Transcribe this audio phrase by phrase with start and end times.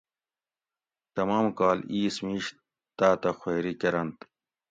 [1.15, 2.45] تمام کال اِیس مِیش
[2.97, 4.17] تاتہ خوئیری کۤرنت